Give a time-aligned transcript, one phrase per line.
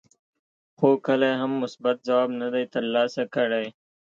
[0.77, 3.65] خو کله یې هم مثبت ځواب نه دی ترلاسه کړی.